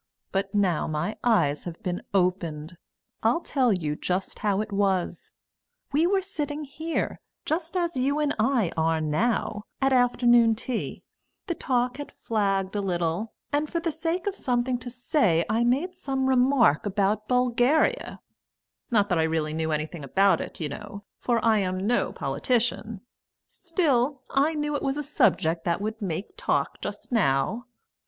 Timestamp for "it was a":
24.75-25.03